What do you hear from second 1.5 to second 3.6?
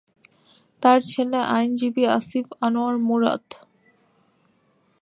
আইনজীবী আসিফ আনোয়ার মুরাদ।